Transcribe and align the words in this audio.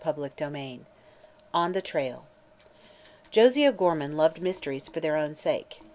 CHAPTER 0.03 0.31
XVIII 0.35 0.81
ON 1.53 1.73
THE 1.73 1.81
TRAIL 1.83 2.25
Josie 3.29 3.67
O'Gorman 3.67 4.17
loved 4.17 4.41
mysteries 4.41 4.87
for 4.87 4.99
their 4.99 5.15
own 5.15 5.35
sake. 5.35 5.81